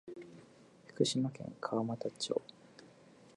[0.87, 2.41] 福島県川俣町